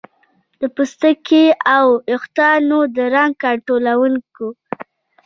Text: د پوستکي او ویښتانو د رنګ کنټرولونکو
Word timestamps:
د 0.61 0.63
پوستکي 0.75 1.45
او 1.75 1.85
ویښتانو 2.07 2.79
د 2.95 2.97
رنګ 3.13 3.31
کنټرولونکو 3.43 4.47